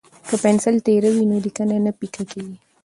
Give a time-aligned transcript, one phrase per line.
[0.27, 2.55] که پنسل تیره وي نو لیکنه نه پیکه کیږي.